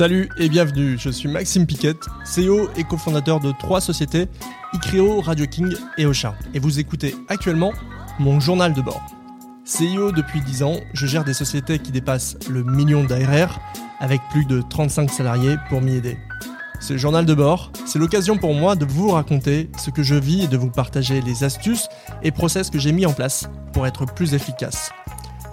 Salut 0.00 0.30
et 0.38 0.48
bienvenue, 0.48 0.96
je 0.98 1.10
suis 1.10 1.28
Maxime 1.28 1.66
Piquet, 1.66 1.92
CEO 2.24 2.70
et 2.74 2.84
cofondateur 2.84 3.38
de 3.38 3.52
trois 3.52 3.82
sociétés, 3.82 4.28
Icrio, 4.72 5.20
Radio 5.20 5.44
King 5.44 5.74
et 5.98 6.06
Ocha. 6.06 6.34
Et 6.54 6.58
vous 6.58 6.80
écoutez 6.80 7.14
actuellement 7.28 7.74
mon 8.18 8.40
journal 8.40 8.72
de 8.72 8.80
bord. 8.80 9.04
CEO 9.66 10.10
depuis 10.10 10.40
10 10.40 10.62
ans, 10.62 10.76
je 10.94 11.04
gère 11.04 11.22
des 11.22 11.34
sociétés 11.34 11.80
qui 11.80 11.92
dépassent 11.92 12.38
le 12.48 12.64
million 12.64 13.04
d'ARR 13.04 13.60
avec 13.98 14.22
plus 14.30 14.46
de 14.46 14.62
35 14.62 15.10
salariés 15.10 15.56
pour 15.68 15.82
m'y 15.82 15.96
aider. 15.96 16.16
Ce 16.80 16.96
journal 16.96 17.26
de 17.26 17.34
bord, 17.34 17.70
c'est 17.84 17.98
l'occasion 17.98 18.38
pour 18.38 18.54
moi 18.54 18.76
de 18.76 18.86
vous 18.86 19.10
raconter 19.10 19.68
ce 19.76 19.90
que 19.90 20.02
je 20.02 20.14
vis 20.14 20.44
et 20.44 20.48
de 20.48 20.56
vous 20.56 20.70
partager 20.70 21.20
les 21.20 21.44
astuces 21.44 21.90
et 22.22 22.30
process 22.30 22.70
que 22.70 22.78
j'ai 22.78 22.92
mis 22.92 23.04
en 23.04 23.12
place 23.12 23.50
pour 23.74 23.86
être 23.86 24.06
plus 24.06 24.32
efficace. 24.32 24.92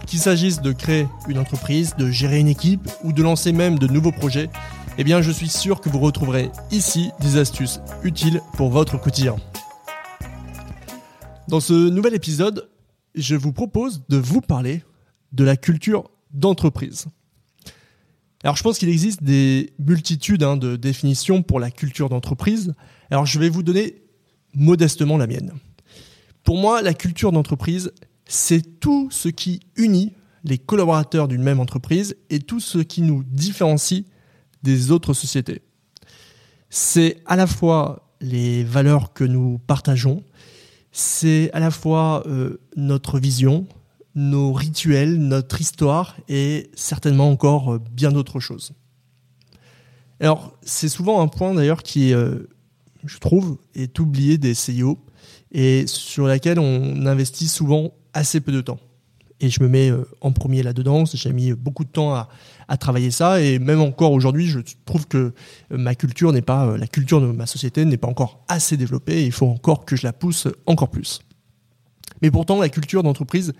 Qu'il 0.07 0.19
s'agisse 0.19 0.61
de 0.61 0.71
créer 0.71 1.05
une 1.27 1.37
entreprise, 1.37 1.95
de 1.97 2.09
gérer 2.09 2.39
une 2.39 2.47
équipe 2.47 2.89
ou 3.03 3.11
de 3.11 3.21
lancer 3.21 3.51
même 3.51 3.77
de 3.77 3.87
nouveaux 3.87 4.13
projets, 4.13 4.49
eh 4.97 5.03
bien 5.03 5.21
je 5.21 5.31
suis 5.31 5.49
sûr 5.49 5.81
que 5.81 5.89
vous 5.89 5.99
retrouverez 5.99 6.49
ici 6.71 7.11
des 7.19 7.37
astuces 7.37 7.81
utiles 8.03 8.39
pour 8.53 8.69
votre 8.69 8.97
quotidien. 8.97 9.35
Dans 11.49 11.59
ce 11.59 11.73
nouvel 11.73 12.13
épisode, 12.13 12.69
je 13.15 13.35
vous 13.35 13.51
propose 13.51 14.03
de 14.07 14.15
vous 14.15 14.39
parler 14.39 14.81
de 15.33 15.43
la 15.43 15.57
culture 15.57 16.09
d'entreprise. 16.31 17.07
Alors 18.43 18.55
je 18.55 18.63
pense 18.63 18.77
qu'il 18.77 18.89
existe 18.89 19.23
des 19.23 19.73
multitudes 19.77 20.43
hein, 20.43 20.55
de 20.55 20.77
définitions 20.77 21.43
pour 21.43 21.59
la 21.59 21.69
culture 21.69 22.07
d'entreprise. 22.07 22.73
Alors 23.11 23.25
je 23.25 23.39
vais 23.39 23.49
vous 23.49 23.63
donner 23.63 24.03
modestement 24.53 25.17
la 25.17 25.27
mienne. 25.27 25.51
Pour 26.43 26.57
moi, 26.57 26.81
la 26.81 26.93
culture 26.93 27.33
d'entreprise, 27.33 27.91
c'est 28.27 28.79
tout 28.79 29.09
ce 29.11 29.29
qui 29.29 29.61
unit 29.75 30.13
les 30.43 30.57
collaborateurs 30.57 31.27
d'une 31.27 31.43
même 31.43 31.59
entreprise 31.59 32.15
et 32.29 32.39
tout 32.39 32.59
ce 32.59 32.79
qui 32.79 33.01
nous 33.01 33.23
différencie 33.23 34.05
des 34.63 34.91
autres 34.91 35.13
sociétés. 35.13 35.61
C'est 36.69 37.21
à 37.25 37.35
la 37.35 37.47
fois 37.47 38.13
les 38.21 38.63
valeurs 38.63 39.13
que 39.13 39.23
nous 39.23 39.59
partageons, 39.59 40.23
c'est 40.91 41.51
à 41.53 41.59
la 41.59 41.71
fois 41.71 42.23
euh, 42.27 42.59
notre 42.75 43.19
vision, 43.19 43.67
nos 44.15 44.51
rituels, 44.51 45.17
notre 45.17 45.61
histoire 45.61 46.17
et 46.27 46.71
certainement 46.75 47.29
encore 47.29 47.75
euh, 47.75 47.81
bien 47.91 48.11
d'autres 48.11 48.39
choses. 48.39 48.73
Alors, 50.19 50.57
c'est 50.63 50.89
souvent 50.89 51.21
un 51.21 51.27
point 51.27 51.53
d'ailleurs 51.53 51.83
qui, 51.83 52.13
euh, 52.13 52.49
je 53.05 53.19
trouve, 53.19 53.59
est 53.75 53.99
oublié 53.99 54.39
des 54.39 54.55
CIO 54.55 54.97
et 55.51 55.85
sur 55.85 56.25
laquelle 56.25 56.57
on 56.57 57.05
investit 57.05 57.47
souvent 57.47 57.93
assez 58.17 58.41
peu 58.41 58.51
de 58.51 58.61
temps. 58.61 58.79
Et 59.39 59.49
je 59.49 59.61
me 59.61 59.67
mets 59.67 59.91
euh, 59.91 60.03
en 60.21 60.31
premier 60.31 60.63
là-dedans. 60.63 61.05
J'ai 61.05 61.31
mis 61.31 61.53
beaucoup 61.53 61.83
de 61.83 61.89
temps 61.89 62.15
à, 62.15 62.27
à, 62.67 62.77
travailler 62.77 63.11
ça. 63.11 63.39
Et 63.41 63.59
même 63.59 63.81
encore 63.81 64.11
aujourd'hui, 64.11 64.47
je 64.47 64.59
trouve 64.85 65.07
que 65.07 65.33
ma 65.69 65.93
culture 65.93 66.33
n'est 66.33 66.41
pas, 66.41 66.75
la 66.75 66.87
culture 66.87 67.21
de 67.21 67.27
ma 67.27 67.45
société 67.45 67.85
n'est 67.85 67.97
pas 67.97 68.07
encore 68.07 68.43
assez 68.47 68.77
développée. 68.77 69.25
il 69.25 69.31
faut 69.31 69.47
encore 69.47 69.85
que 69.85 69.95
je 69.95 70.03
la 70.03 70.13
pousse 70.13 70.47
encore 70.65 70.89
plus. 70.89 71.19
Mais 72.21 72.31
pourtant, 72.31 72.59
la 72.59 72.69
culture 72.69 73.03
d'entreprise, 73.03 73.53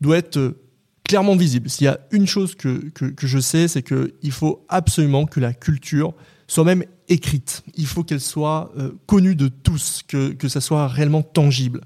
doit 0.00 0.18
être 0.18 0.36
euh, 0.36 0.60
clairement 1.04 1.36
visible. 1.36 1.68
S'il 1.68 1.86
y 1.86 1.88
a 1.88 1.98
une 2.10 2.26
chose 2.26 2.54
que, 2.54 2.90
que, 2.90 3.26
je 3.26 3.38
sais, 3.38 3.68
c'est 3.68 3.82
qu'il 3.82 4.32
faut 4.32 4.64
absolument 4.68 5.26
que 5.26 5.40
la 5.40 5.52
culture 5.52 6.14
soit 6.46 6.64
même 6.64 6.84
écrite. 7.08 7.62
Il 7.76 7.86
faut 7.86 8.04
qu'elle 8.04 8.20
soit 8.20 8.72
euh, 8.78 8.92
connue 9.06 9.34
de 9.34 9.48
tous, 9.48 10.02
que, 10.06 10.32
que 10.32 10.48
ça 10.48 10.60
soit 10.60 10.88
réellement 10.88 11.22
tangible. 11.22 11.80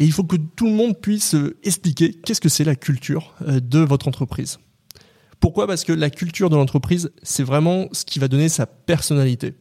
Et 0.00 0.04
il 0.04 0.12
faut 0.12 0.24
que 0.24 0.36
tout 0.36 0.66
le 0.66 0.72
monde 0.72 0.98
puisse 0.98 1.34
euh, 1.36 1.56
expliquer 1.62 2.12
qu'est-ce 2.12 2.40
que 2.40 2.48
c'est 2.48 2.64
la 2.64 2.74
culture 2.74 3.34
de 3.46 3.78
votre 3.78 4.08
entreprise. 4.08 4.58
Pourquoi? 5.40 5.66
Parce 5.66 5.84
que 5.84 5.92
la 5.92 6.10
culture 6.10 6.50
de 6.50 6.56
l'entreprise, 6.56 7.12
c'est 7.22 7.42
vraiment 7.42 7.86
ce 7.92 8.04
qui 8.04 8.18
va 8.18 8.26
donner 8.26 8.48
sa 8.48 8.66
personnalité. 8.66 9.54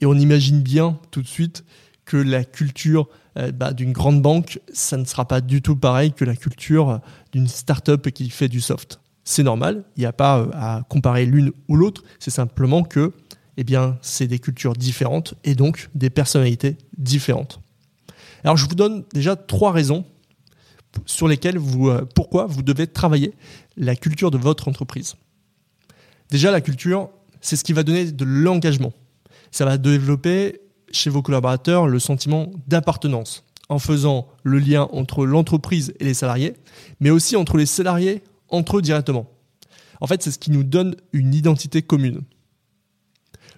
Et 0.00 0.06
on 0.06 0.14
imagine 0.14 0.60
bien 0.60 0.98
tout 1.10 1.22
de 1.22 1.26
suite 1.26 1.64
que 2.04 2.16
la 2.16 2.44
culture 2.44 3.08
euh, 3.38 3.52
bah, 3.52 3.72
d'une 3.72 3.92
grande 3.92 4.22
banque, 4.22 4.60
ça 4.72 4.96
ne 4.96 5.04
sera 5.04 5.26
pas 5.26 5.40
du 5.40 5.62
tout 5.62 5.76
pareil 5.76 6.12
que 6.12 6.24
la 6.24 6.36
culture 6.36 7.00
d'une 7.32 7.48
start-up 7.48 8.10
qui 8.10 8.30
fait 8.30 8.48
du 8.48 8.60
soft. 8.60 9.00
C'est 9.24 9.42
normal, 9.42 9.84
il 9.96 10.00
n'y 10.00 10.06
a 10.06 10.12
pas 10.12 10.38
euh, 10.38 10.50
à 10.52 10.82
comparer 10.88 11.26
l'une 11.26 11.52
ou 11.68 11.76
l'autre, 11.76 12.04
c'est 12.18 12.30
simplement 12.30 12.82
que 12.82 13.12
eh 13.58 13.64
c'est 14.02 14.26
des 14.26 14.38
cultures 14.38 14.74
différentes 14.74 15.34
et 15.42 15.54
donc 15.54 15.88
des 15.94 16.10
personnalités 16.10 16.76
différentes. 16.98 17.60
Alors 18.46 18.56
je 18.56 18.68
vous 18.68 18.76
donne 18.76 19.02
déjà 19.12 19.34
trois 19.34 19.72
raisons 19.72 20.04
sur 21.04 21.26
lesquelles 21.26 21.58
vous, 21.58 21.88
euh, 21.88 22.06
pourquoi 22.14 22.46
vous 22.46 22.62
devez 22.62 22.86
travailler 22.86 23.34
la 23.76 23.96
culture 23.96 24.30
de 24.30 24.38
votre 24.38 24.68
entreprise. 24.68 25.16
Déjà, 26.30 26.52
la 26.52 26.60
culture, 26.60 27.10
c'est 27.40 27.56
ce 27.56 27.64
qui 27.64 27.72
va 27.72 27.82
donner 27.82 28.12
de 28.12 28.24
l'engagement. 28.24 28.92
Ça 29.50 29.64
va 29.64 29.78
développer 29.78 30.60
chez 30.92 31.10
vos 31.10 31.22
collaborateurs 31.22 31.88
le 31.88 31.98
sentiment 31.98 32.52
d'appartenance 32.68 33.42
en 33.68 33.80
faisant 33.80 34.28
le 34.44 34.60
lien 34.60 34.88
entre 34.92 35.26
l'entreprise 35.26 35.92
et 35.98 36.04
les 36.04 36.14
salariés, 36.14 36.54
mais 37.00 37.10
aussi 37.10 37.34
entre 37.34 37.56
les 37.56 37.66
salariés 37.66 38.22
entre 38.48 38.78
eux 38.78 38.82
directement. 38.82 39.28
En 40.00 40.06
fait, 40.06 40.22
c'est 40.22 40.30
ce 40.30 40.38
qui 40.38 40.52
nous 40.52 40.62
donne 40.62 40.94
une 41.12 41.34
identité 41.34 41.82
commune. 41.82 42.20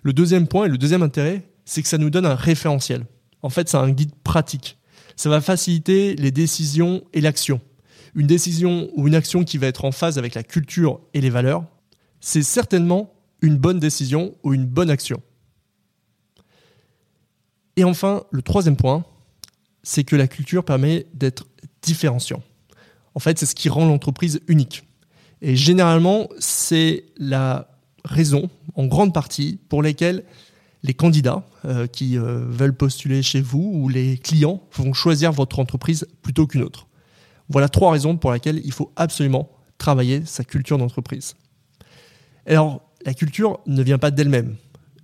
Le 0.02 0.14
deuxième 0.14 0.48
point 0.48 0.64
et 0.64 0.70
le 0.70 0.78
deuxième 0.78 1.02
intérêt, 1.02 1.46
c'est 1.66 1.82
que 1.82 1.88
ça 1.88 1.98
nous 1.98 2.08
donne 2.08 2.24
un 2.24 2.34
référentiel. 2.34 3.04
En 3.42 3.50
fait, 3.50 3.68
c'est 3.68 3.76
un 3.76 3.90
guide 3.90 4.14
pratique. 4.24 4.78
Ça 5.16 5.28
va 5.28 5.40
faciliter 5.40 6.14
les 6.16 6.30
décisions 6.30 7.02
et 7.12 7.20
l'action. 7.20 7.60
Une 8.14 8.26
décision 8.26 8.90
ou 8.94 9.08
une 9.08 9.14
action 9.14 9.44
qui 9.44 9.58
va 9.58 9.66
être 9.66 9.84
en 9.84 9.92
phase 9.92 10.18
avec 10.18 10.34
la 10.34 10.42
culture 10.42 11.00
et 11.14 11.20
les 11.20 11.30
valeurs, 11.30 11.64
c'est 12.20 12.42
certainement 12.42 13.14
une 13.40 13.56
bonne 13.56 13.78
décision 13.78 14.34
ou 14.42 14.54
une 14.54 14.66
bonne 14.66 14.90
action. 14.90 15.22
Et 17.76 17.84
enfin, 17.84 18.24
le 18.30 18.42
troisième 18.42 18.76
point, 18.76 19.04
c'est 19.82 20.04
que 20.04 20.16
la 20.16 20.26
culture 20.26 20.64
permet 20.64 21.06
d'être 21.14 21.46
différenciant. 21.82 22.42
En 23.14 23.20
fait, 23.20 23.38
c'est 23.38 23.46
ce 23.46 23.54
qui 23.54 23.68
rend 23.68 23.86
l'entreprise 23.86 24.40
unique. 24.48 24.84
Et 25.42 25.54
généralement, 25.54 26.28
c'est 26.38 27.04
la 27.16 27.70
raison, 28.04 28.50
en 28.74 28.86
grande 28.86 29.14
partie, 29.14 29.60
pour 29.68 29.82
laquelle 29.82 30.24
les 30.82 30.94
candidats 30.94 31.44
euh, 31.64 31.86
qui 31.86 32.16
euh, 32.16 32.44
veulent 32.48 32.76
postuler 32.76 33.22
chez 33.22 33.40
vous 33.40 33.70
ou 33.74 33.88
les 33.88 34.18
clients 34.18 34.62
vont 34.74 34.92
choisir 34.92 35.32
votre 35.32 35.58
entreprise 35.58 36.06
plutôt 36.22 36.46
qu'une 36.46 36.62
autre. 36.62 36.86
Voilà 37.48 37.68
trois 37.68 37.92
raisons 37.92 38.16
pour 38.16 38.32
lesquelles 38.32 38.60
il 38.64 38.72
faut 38.72 38.92
absolument 38.96 39.50
travailler 39.78 40.24
sa 40.24 40.44
culture 40.44 40.78
d'entreprise. 40.78 41.34
Alors, 42.46 42.82
la 43.04 43.14
culture 43.14 43.60
ne 43.66 43.82
vient 43.82 43.98
pas 43.98 44.10
d'elle-même. 44.10 44.56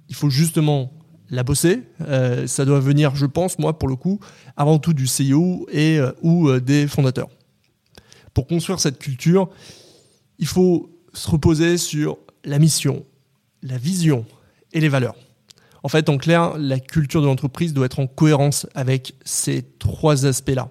Il 0.08 0.14
faut 0.14 0.30
justement 0.30 0.92
la 1.30 1.42
bosser. 1.42 1.82
Euh, 2.02 2.46
ça 2.46 2.64
doit 2.64 2.80
venir, 2.80 3.16
je 3.16 3.26
pense, 3.26 3.58
moi, 3.58 3.78
pour 3.78 3.88
le 3.88 3.96
coup, 3.96 4.20
avant 4.56 4.78
tout 4.78 4.92
du 4.92 5.06
CEO 5.06 5.66
ou 6.22 6.60
des 6.60 6.86
fondateurs. 6.86 7.28
Pour 8.34 8.46
construire 8.46 8.80
cette 8.80 8.98
culture, 8.98 9.48
il 10.38 10.46
faut 10.46 10.90
se 11.12 11.30
reposer 11.30 11.78
sur 11.78 12.18
la 12.44 12.58
mission, 12.58 13.04
la 13.62 13.78
vision 13.78 14.26
et 14.72 14.80
les 14.80 14.88
valeurs. 14.88 15.14
En 15.84 15.88
fait, 15.88 16.08
en 16.08 16.16
clair, 16.16 16.56
la 16.56 16.80
culture 16.80 17.20
de 17.20 17.26
l'entreprise 17.26 17.74
doit 17.74 17.84
être 17.84 18.00
en 18.00 18.06
cohérence 18.06 18.66
avec 18.74 19.14
ces 19.22 19.62
trois 19.78 20.24
aspects-là. 20.24 20.70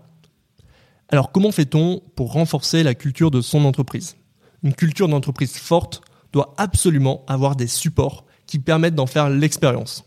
Alors, 1.10 1.32
comment 1.32 1.52
fait-on 1.52 2.02
pour 2.16 2.34
renforcer 2.34 2.82
la 2.82 2.96
culture 2.96 3.30
de 3.30 3.40
son 3.40 3.64
entreprise? 3.66 4.16
Une 4.64 4.74
culture 4.74 5.08
d'entreprise 5.08 5.56
forte 5.56 6.02
doit 6.32 6.56
absolument 6.58 7.24
avoir 7.28 7.56
des 7.56 7.68
supports 7.68 8.26
qui 8.48 8.58
permettent 8.58 8.96
d'en 8.96 9.06
faire 9.06 9.30
l'expérience. 9.30 10.04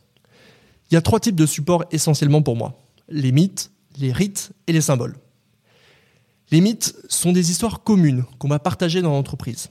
Il 0.91 0.95
y 0.95 0.97
a 0.97 1.03
trois 1.03 1.21
types 1.21 1.37
de 1.37 1.47
supports 1.47 1.85
essentiellement 1.93 2.43
pour 2.43 2.57
moi. 2.57 2.77
Les 3.09 3.31
mythes, 3.31 3.71
les 3.99 4.11
rites 4.11 4.51
et 4.67 4.73
les 4.73 4.81
symboles. 4.81 5.17
Les 6.51 6.61
mythes 6.61 6.97
sont 7.09 7.31
des 7.31 7.53
histoires 7.53 7.85
communes 7.85 8.25
qu'on 8.41 8.49
va 8.49 8.59
partager 8.59 9.03
dans 9.03 9.13
l'entreprise. 9.13 9.71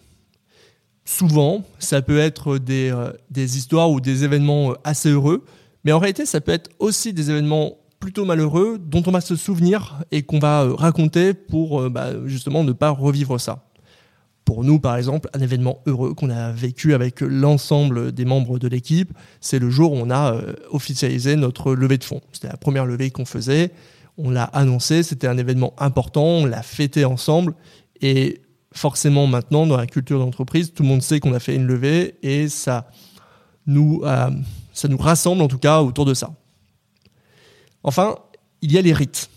Souvent, 1.08 1.64
ça 1.78 2.02
peut 2.02 2.18
être 2.18 2.58
des, 2.58 2.92
euh, 2.92 3.12
histoires 3.36 3.92
ou 3.92 4.02
des 4.02 4.24
événements 4.24 4.72
euh, 4.72 4.76
assez 4.84 5.10
heureux, 5.10 5.46
mais 5.84 5.92
en 5.92 6.00
réalité, 6.00 6.26
ça 6.26 6.42
peut 6.42 6.52
être 6.52 6.72
aussi 6.80 7.14
des 7.14 7.30
événements 7.30 7.78
plutôt 8.00 8.26
malheureux 8.26 8.80
dont 8.80 9.04
on 9.06 9.12
va 9.12 9.22
se 9.22 9.36
souvenir 9.36 10.02
et 10.12 10.24
qu'on 10.24 10.40
va 10.40 10.64
euh, 10.64 10.74
raconter 10.74 11.36
pour 11.36 11.90
bah, 11.92 12.10
justement 12.26 12.64
ne 12.64 12.72
pas 12.72 12.90
revivre 12.90 13.40
ça 13.40 13.64
pour 14.46 14.64
nous, 14.64 14.80
par 14.80 14.96
exemple, 14.96 15.28
un 15.34 15.40
événement 15.40 15.82
heureux 15.88 16.14
qu'on 16.14 16.30
a 16.30 16.52
vécu 16.52 16.94
avec 16.94 17.22
l'ensemble 17.22 18.12
des 18.12 18.26
membres 18.26 18.60
de 18.60 18.68
l'équipe, 18.68 19.12
c'est 19.42 19.58
le 19.58 19.72
jour 19.72 19.94
où 19.94 19.96
on 19.96 20.12
a 20.12 20.40
officialisé 20.70 21.36
notre 21.36 21.74
levée 21.74 21.98
de 21.98 22.04
fonds. 22.04 22.22
C'était 22.32 22.50
la 22.50 22.58
première 22.58 22.86
levée 22.86 23.10
qu'on 23.10 23.26
faisait. 23.26 23.72
On 24.20 24.30
l'a 24.30 24.44
annoncé, 24.44 25.02
c'était 25.02 25.26
un 25.26 25.40
événement 25.40 25.74
important, 25.80 26.26
on 26.26 26.46
l'a 26.46 26.62
fêté 26.62 27.06
ensemble. 27.06 27.56
Et 28.02 28.40
forcément, 28.76 29.26
maintenant, 29.26 29.66
dans 29.66 29.78
la 29.78 29.88
culture 29.88 30.20
d'entreprise, 30.20 30.74
tout 30.74 30.84
le 30.84 30.90
monde 30.90 31.02
sait 31.02 31.20
qu'on 31.20 31.34
a 31.34 31.40
fait 31.40 31.56
une 31.56 31.66
levée 31.66 32.16
et 32.22 32.50
ça 32.50 32.90
nous, 33.66 34.02
euh, 34.04 34.30
ça 34.74 34.88
nous 34.88 34.98
rassemble 34.98 35.42
en 35.42 35.48
tout 35.48 35.58
cas 35.58 35.82
autour 35.82 36.06
de 36.06 36.14
ça. 36.14 36.34
Enfin, 37.84 38.18
il 38.62 38.72
y 38.72 38.78
a 38.78 38.82
les 38.82 38.94
rites. 38.94 39.30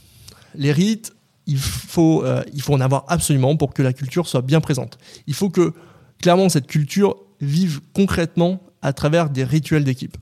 Les 0.55 0.73
rites, 0.73 1.14
il 1.46 1.58
faut, 1.58 2.25
euh, 2.25 2.43
il 2.52 2.61
faut 2.61 2.75
en 2.75 2.81
avoir 2.81 3.05
absolument 3.08 3.56
pour 3.56 3.73
que 3.73 3.82
la 3.82 3.93
culture 3.93 4.26
soit 4.26 4.43
bien 4.43 4.61
présente. 4.61 4.99
Il 5.26 5.35
faut 5.35 5.50
que, 5.50 5.73
clairement, 6.20 6.49
cette 6.49 6.67
culture 6.67 7.17
vivent 7.40 7.81
concrètement 7.94 8.61
à 8.82 8.93
travers 8.93 9.31
des 9.31 9.44
rituels 9.44 9.85
d'équipe. 9.85 10.17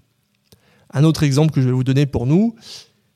Un 0.93 1.05
autre 1.05 1.23
exemple 1.23 1.53
que 1.53 1.61
je 1.61 1.67
vais 1.67 1.73
vous 1.73 1.85
donner 1.85 2.07
pour 2.07 2.27
nous, 2.27 2.55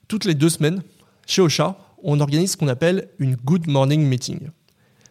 toutes 0.08 0.24
les 0.24 0.34
deux 0.34 0.48
semaines, 0.48 0.82
chez 1.26 1.42
Ocha, 1.42 1.76
on 2.02 2.20
organise 2.20 2.52
ce 2.52 2.56
qu'on 2.56 2.68
appelle 2.68 3.08
une 3.18 3.36
Good 3.36 3.68
Morning 3.68 4.02
Meeting. 4.02 4.48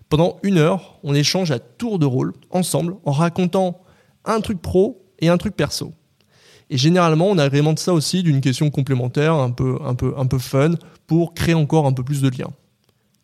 Pendant 0.10 0.38
une 0.42 0.58
heure, 0.58 1.00
on 1.04 1.14
échange 1.14 1.52
à 1.52 1.60
tour 1.60 2.00
de 2.00 2.06
rôle, 2.08 2.34
ensemble, 2.50 2.96
en 3.06 3.12
racontant 3.12 3.82
un 4.26 4.42
truc 4.42 4.60
pro 4.60 5.06
et 5.20 5.30
un 5.30 5.38
truc 5.38 5.56
perso. 5.56 5.94
Et 6.72 6.78
généralement, 6.78 7.28
on 7.28 7.38
agrémente 7.38 7.80
ça 7.80 7.94
aussi 7.94 8.24
d'une 8.24 8.42
question 8.42 8.72
complémentaire, 8.72 9.36
un 9.36 9.52
peu, 9.52 9.78
un, 9.84 9.94
peu, 9.94 10.14
un 10.18 10.26
peu 10.26 10.40
fun, 10.40 10.72
pour 11.06 11.36
créer 11.36 11.54
encore 11.54 11.86
un 11.86 11.94
peu 11.94 12.04
plus 12.04 12.22
de 12.22 12.30
liens. 12.30 12.52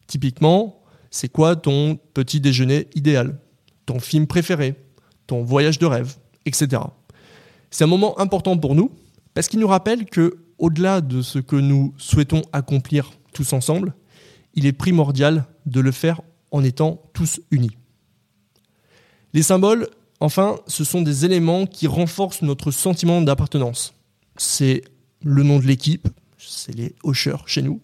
Typiquement, 0.07 0.83
c'est 1.09 1.29
quoi 1.29 1.55
ton 1.55 1.97
petit 2.13 2.39
déjeuner 2.39 2.87
idéal? 2.93 3.39
Ton 3.87 3.99
film 3.99 4.27
préféré? 4.27 4.75
Ton 5.25 5.43
voyage 5.43 5.79
de 5.79 5.87
rêve? 5.87 6.15
Etc. 6.45 6.81
C'est 7.71 7.83
un 7.83 7.87
moment 7.87 8.19
important 8.19 8.57
pour 8.57 8.75
nous, 8.75 8.91
parce 9.33 9.47
qu'il 9.47 9.59
nous 9.59 9.67
rappelle 9.67 10.05
que, 10.05 10.37
au-delà 10.59 11.01
de 11.01 11.23
ce 11.23 11.39
que 11.39 11.55
nous 11.55 11.93
souhaitons 11.97 12.43
accomplir 12.53 13.11
tous 13.33 13.53
ensemble, 13.53 13.93
il 14.53 14.67
est 14.67 14.71
primordial 14.71 15.45
de 15.65 15.81
le 15.81 15.91
faire 15.91 16.21
en 16.51 16.63
étant 16.63 17.01
tous 17.13 17.41
unis. 17.51 17.77
Les 19.33 19.43
symboles, 19.43 19.89
enfin, 20.19 20.57
ce 20.67 20.83
sont 20.83 21.01
des 21.01 21.25
éléments 21.25 21.65
qui 21.65 21.87
renforcent 21.87 22.41
notre 22.41 22.71
sentiment 22.71 23.21
d'appartenance. 23.21 23.93
C'est 24.37 24.83
le 25.23 25.43
nom 25.43 25.59
de 25.59 25.65
l'équipe, 25.65 26.07
c'est 26.37 26.75
les 26.75 26.95
hocheurs 27.03 27.47
chez 27.47 27.61
nous, 27.61 27.81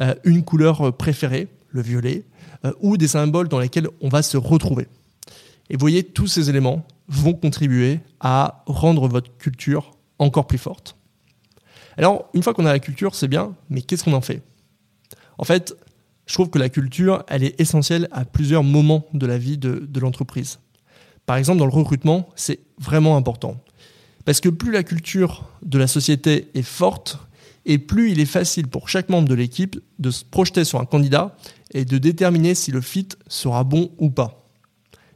euh, 0.00 0.14
une 0.24 0.44
couleur 0.44 0.96
préférée, 0.96 1.48
le 1.70 1.82
violet, 1.82 2.24
euh, 2.64 2.72
ou 2.80 2.96
des 2.96 3.08
symboles 3.08 3.48
dans 3.48 3.58
lesquels 3.58 3.88
on 4.00 4.08
va 4.08 4.22
se 4.22 4.36
retrouver. 4.36 4.88
Et 5.70 5.74
vous 5.74 5.80
voyez, 5.80 6.02
tous 6.02 6.26
ces 6.26 6.50
éléments 6.50 6.86
vont 7.08 7.34
contribuer 7.34 8.00
à 8.20 8.62
rendre 8.66 9.08
votre 9.08 9.36
culture 9.36 9.92
encore 10.18 10.46
plus 10.46 10.58
forte. 10.58 10.96
Alors, 11.96 12.28
une 12.34 12.42
fois 12.42 12.54
qu'on 12.54 12.66
a 12.66 12.72
la 12.72 12.78
culture, 12.78 13.14
c'est 13.14 13.28
bien, 13.28 13.54
mais 13.70 13.82
qu'est-ce 13.82 14.04
qu'on 14.04 14.14
en 14.14 14.20
fait? 14.20 14.42
En 15.38 15.44
fait, 15.44 15.76
je 16.26 16.34
trouve 16.34 16.50
que 16.50 16.58
la 16.58 16.68
culture, 16.68 17.24
elle 17.28 17.44
est 17.44 17.60
essentielle 17.60 18.08
à 18.10 18.24
plusieurs 18.24 18.62
moments 18.62 19.06
de 19.12 19.26
la 19.26 19.38
vie 19.38 19.58
de, 19.58 20.00
l'entreprise. 20.00 20.58
Par 21.26 21.36
exemple, 21.36 21.58
dans 21.58 21.66
le 21.66 21.72
recrutement, 21.72 22.28
c'est 22.34 22.60
vraiment 22.78 23.16
important. 23.16 23.60
Parce 24.24 24.40
que 24.40 24.48
plus 24.48 24.72
la 24.72 24.82
culture 24.82 25.48
de 25.62 25.78
la 25.78 25.86
société 25.86 26.48
est 26.54 26.62
forte, 26.62 27.18
et 27.66 27.78
plus 27.78 28.10
il 28.10 28.20
est 28.20 28.26
facile 28.26 28.68
pour 28.68 28.88
chaque 28.88 29.08
membre 29.08 29.28
de 29.28 29.34
l'équipe 29.34 29.78
de 29.98 30.10
se 30.10 30.24
projeter 30.24 30.64
sur 30.64 30.80
un 30.80 30.84
candidat 30.84 31.36
et 31.72 31.84
de 31.84 31.98
déterminer 31.98 32.54
si 32.54 32.70
le 32.70 32.80
fit 32.80 33.08
sera 33.26 33.64
bon 33.64 33.90
ou 33.98 34.10
pas. 34.10 34.46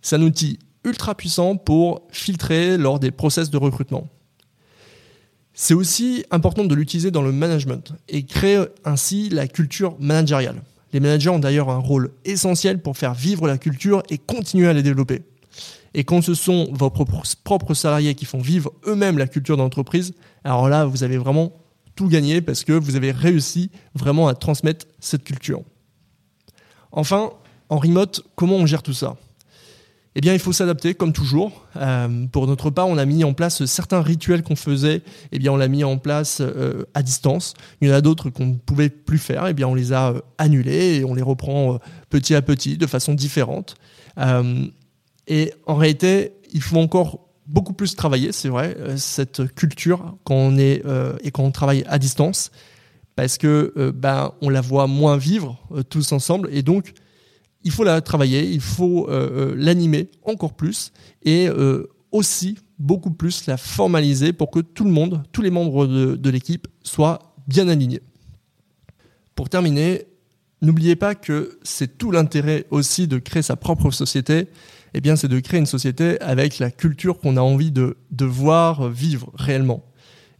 C'est 0.00 0.16
un 0.16 0.22
outil 0.22 0.58
ultra 0.84 1.14
puissant 1.14 1.56
pour 1.56 2.06
filtrer 2.10 2.78
lors 2.78 3.00
des 3.00 3.10
process 3.10 3.50
de 3.50 3.58
recrutement. 3.58 4.08
C'est 5.52 5.74
aussi 5.74 6.24
important 6.30 6.64
de 6.64 6.74
l'utiliser 6.74 7.10
dans 7.10 7.22
le 7.22 7.32
management 7.32 7.92
et 8.08 8.24
créer 8.24 8.64
ainsi 8.84 9.28
la 9.28 9.48
culture 9.48 9.96
managériale. 9.98 10.62
Les 10.92 11.00
managers 11.00 11.30
ont 11.30 11.38
d'ailleurs 11.38 11.70
un 11.70 11.78
rôle 11.78 12.12
essentiel 12.24 12.80
pour 12.80 12.96
faire 12.96 13.14
vivre 13.14 13.46
la 13.46 13.58
culture 13.58 14.02
et 14.10 14.18
continuer 14.18 14.68
à 14.68 14.72
la 14.72 14.82
développer. 14.82 15.22
Et 15.94 16.04
quand 16.04 16.22
ce 16.22 16.34
sont 16.34 16.68
vos 16.72 16.90
propres 16.90 17.74
salariés 17.74 18.14
qui 18.14 18.24
font 18.24 18.40
vivre 18.40 18.72
eux-mêmes 18.86 19.18
la 19.18 19.26
culture 19.26 19.56
d'entreprise, 19.56 20.14
alors 20.44 20.68
là, 20.68 20.84
vous 20.84 21.02
avez 21.02 21.18
vraiment 21.18 21.52
tout 21.94 22.08
gagné 22.08 22.40
parce 22.40 22.64
que 22.64 22.72
vous 22.72 22.94
avez 22.94 23.10
réussi 23.10 23.70
vraiment 23.94 24.28
à 24.28 24.34
transmettre 24.34 24.86
cette 25.00 25.24
culture. 25.24 25.62
Enfin, 26.92 27.30
en 27.68 27.78
remote, 27.78 28.22
comment 28.36 28.56
on 28.56 28.66
gère 28.66 28.82
tout 28.82 28.92
ça? 28.92 29.16
Eh 30.18 30.20
bien, 30.20 30.32
il 30.32 30.40
faut 30.40 30.52
s'adapter, 30.52 30.94
comme 30.94 31.12
toujours. 31.12 31.64
Euh, 31.76 32.26
pour 32.32 32.48
notre 32.48 32.70
part, 32.70 32.88
on 32.88 32.98
a 32.98 33.04
mis 33.04 33.22
en 33.22 33.34
place 33.34 33.64
certains 33.66 34.02
rituels 34.02 34.42
qu'on 34.42 34.56
faisait. 34.56 35.02
Eh 35.30 35.38
bien, 35.38 35.52
on 35.52 35.56
l'a 35.56 35.68
mis 35.68 35.84
en 35.84 35.96
place 35.96 36.38
euh, 36.40 36.82
à 36.92 37.04
distance. 37.04 37.54
Il 37.80 37.86
y 37.88 37.92
en 37.92 37.94
a 37.94 38.00
d'autres 38.00 38.28
qu'on 38.28 38.46
ne 38.46 38.56
pouvait 38.56 38.88
plus 38.88 39.18
faire. 39.18 39.46
Eh 39.46 39.54
bien, 39.54 39.68
on 39.68 39.76
les 39.76 39.92
a 39.92 40.08
euh, 40.08 40.20
annulés 40.36 40.96
et 40.96 41.04
on 41.04 41.14
les 41.14 41.22
reprend 41.22 41.78
petit 42.10 42.34
à 42.34 42.42
petit, 42.42 42.76
de 42.76 42.86
façon 42.88 43.14
différente. 43.14 43.76
et 45.28 45.54
en 45.66 45.76
réalité, 45.76 46.32
il 46.52 46.62
faut 46.62 46.78
encore 46.78 47.20
beaucoup 47.46 47.72
plus 47.72 47.94
travailler, 47.94 48.32
c'est 48.32 48.48
vrai, 48.48 48.76
cette 48.96 49.54
culture 49.54 50.16
quand 50.24 50.34
on 50.34 50.58
est 50.58 50.82
et 51.22 51.30
quand 51.30 51.44
on 51.44 51.52
travaille 51.52 51.84
à 51.86 52.00
distance, 52.00 52.50
parce 53.14 53.38
que 53.38 53.92
ben 53.94 54.32
on 54.40 54.48
la 54.48 54.60
voit 54.60 54.88
moins 54.88 55.16
vivre 55.16 55.60
tous 55.88 56.10
ensemble, 56.10 56.48
et 56.50 56.62
donc 56.62 56.92
il 57.64 57.70
faut 57.70 57.84
la 57.84 58.00
travailler, 58.00 58.48
il 58.48 58.60
faut 58.60 59.08
euh, 59.08 59.50
euh, 59.50 59.54
l'animer 59.56 60.10
encore 60.24 60.54
plus 60.54 60.92
et 61.22 61.48
euh, 61.48 61.88
aussi 62.12 62.58
beaucoup 62.78 63.10
plus 63.10 63.46
la 63.46 63.56
formaliser 63.56 64.32
pour 64.32 64.50
que 64.50 64.60
tout 64.60 64.84
le 64.84 64.90
monde, 64.90 65.22
tous 65.32 65.42
les 65.42 65.50
membres 65.50 65.86
de, 65.86 66.30
l'équipe 66.30 66.68
soient 66.82 67.34
bien 67.48 67.68
alignés. 67.68 68.00
Pour 69.34 69.48
terminer, 69.48 70.04
n'oubliez 70.62 70.96
pas 70.96 71.14
que 71.14 71.58
c'est 71.62 71.98
tout 71.98 72.10
l'intérêt 72.10 72.66
aussi 72.70 73.08
de 73.08 73.18
créer 73.18 73.42
sa 73.42 73.56
propre 73.56 73.90
société. 73.90 74.48
Eh 74.94 75.00
bien, 75.00 75.16
c'est 75.16 75.28
de 75.28 75.40
créer 75.40 75.60
une 75.60 75.66
société 75.66 76.20
avec 76.20 76.58
la 76.58 76.70
culture 76.70 77.18
qu'on 77.18 77.36
a 77.36 77.40
envie 77.40 77.72
de, 77.72 77.98
de 78.10 78.24
voir 78.24 78.88
vivre 78.88 79.30
réellement. 79.34 79.84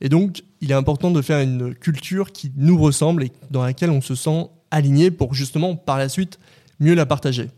Et 0.01 0.09
donc, 0.09 0.43
il 0.61 0.71
est 0.71 0.75
important 0.75 1.11
de 1.11 1.21
faire 1.21 1.41
une 1.41 1.75
culture 1.75 2.33
qui 2.33 2.53
nous 2.57 2.79
ressemble 2.79 3.25
et 3.25 3.33
dans 3.51 3.65
laquelle 3.65 3.91
on 3.91 4.01
se 4.01 4.15
sent 4.15 4.49
aligné 4.71 5.11
pour 5.11 5.35
justement 5.35 5.77
par 5.77 5.99
la 5.99 6.09
suite 6.09 6.39
mieux 6.81 6.95
la 6.95 7.07
partager. 7.07 7.51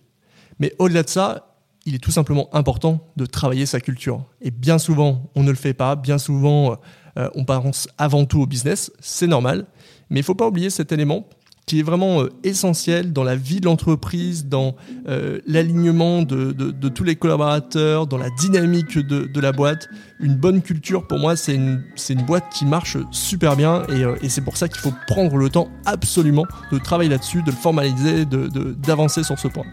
Mais 0.58 0.74
au-delà 0.78 1.02
de 1.02 1.08
ça, 1.08 1.56
il 1.86 1.94
est 1.94 1.98
tout 1.98 2.10
simplement 2.10 2.54
important 2.54 3.06
de 3.16 3.26
travailler 3.26 3.66
sa 3.66 3.80
culture. 3.80 4.26
Et 4.40 4.50
bien 4.50 4.78
souvent, 4.78 5.30
on 5.34 5.42
ne 5.42 5.50
le 5.50 5.56
fait 5.56 5.74
pas, 5.74 5.96
bien 5.96 6.18
souvent, 6.18 6.78
euh, 7.18 7.28
on 7.34 7.44
pense 7.44 7.88
avant 7.98 8.24
tout 8.24 8.40
au 8.40 8.46
business, 8.46 8.92
c'est 9.00 9.26
normal, 9.26 9.66
mais 10.10 10.20
il 10.20 10.22
ne 10.22 10.26
faut 10.26 10.34
pas 10.34 10.46
oublier 10.46 10.70
cet 10.70 10.92
élément 10.92 11.26
qui 11.70 11.78
est 11.78 11.84
vraiment 11.84 12.22
euh, 12.22 12.32
essentiel 12.42 13.12
dans 13.12 13.22
la 13.22 13.36
vie 13.36 13.60
de 13.60 13.66
l'entreprise, 13.66 14.46
dans 14.46 14.74
euh, 15.06 15.38
l'alignement 15.46 16.22
de, 16.22 16.72
tous 16.88 17.04
les 17.04 17.14
collaborateurs, 17.14 18.08
dans 18.08 18.18
la 18.18 18.28
dynamique 18.30 18.98
de, 18.98 19.40
la 19.40 19.52
boîte. 19.52 19.88
Une 20.18 20.34
bonne 20.34 20.62
culture, 20.62 21.06
pour 21.06 21.20
moi, 21.20 21.36
c'est 21.36 21.54
une, 21.54 21.84
boîte 22.26 22.42
qui 22.52 22.66
marche 22.66 22.96
super 23.12 23.54
bien 23.54 23.84
euh, 23.88 24.16
et 24.20 24.28
c'est 24.28 24.40
pour 24.40 24.56
ça 24.56 24.66
qu'il 24.66 24.80
faut 24.80 24.92
prendre 25.06 25.36
le 25.36 25.48
temps 25.48 25.68
absolument 25.86 26.44
de 26.72 26.78
travailler 26.78 27.08
là-dessus, 27.08 27.40
de 27.42 27.52
le 27.52 27.56
formaliser, 27.56 28.24
d'avancer 28.24 29.22
sur 29.22 29.38
ce 29.38 29.46
point. 29.46 29.66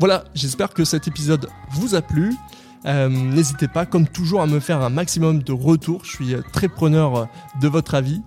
Voilà, 0.00 0.24
j'espère 0.34 0.74
que 0.74 0.84
cet 0.84 1.08
épisode 1.08 1.48
vous 1.70 1.94
a 1.94 2.02
plu. 2.02 2.34
N'hésitez 2.84 3.68
pas, 3.68 3.86
comme 3.86 4.06
toujours, 4.06 4.42
à 4.42 4.46
me 4.46 4.60
faire 4.60 4.82
un 4.82 4.90
maximum 4.90 5.42
de 5.42 5.52
retours. 5.52 6.04
Je 6.04 6.10
suis 6.10 6.34
très 6.52 6.68
preneur 6.68 7.26
de 7.58 7.68
votre 7.68 7.94
avis. 7.94 8.20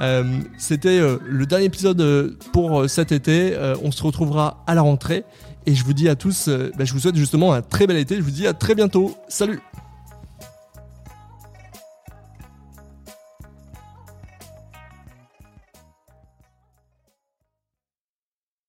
Euh, 0.00 0.40
c'était 0.58 0.98
euh, 0.98 1.18
le 1.24 1.46
dernier 1.46 1.66
épisode 1.66 2.00
euh, 2.00 2.36
pour 2.52 2.88
cet 2.88 3.12
été. 3.12 3.56
on 3.82 3.90
se 3.90 4.02
retrouvera 4.02 4.62
à 4.66 4.74
la 4.74 4.82
rentrée. 4.82 5.24
Et 5.66 5.74
je 5.74 5.84
vous 5.84 5.94
dis 5.94 6.08
à 6.08 6.14
tous, 6.14 6.48
bah, 6.48 6.84
je 6.84 6.92
vous 6.92 6.98
souhaite 6.98 7.16
justement 7.16 7.54
un 7.54 7.62
très 7.62 7.86
bel 7.86 7.96
été. 7.96 8.16
Je 8.16 8.22
vous 8.22 8.30
dis 8.30 8.46
à 8.46 8.52
très 8.52 8.74
bientôt. 8.74 9.16
Salut 9.28 9.60